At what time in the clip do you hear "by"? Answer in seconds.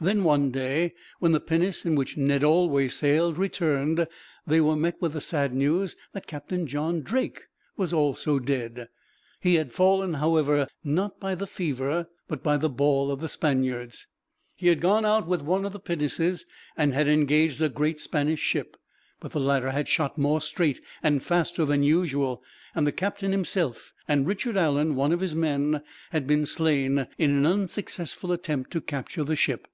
11.18-11.34, 12.44-12.56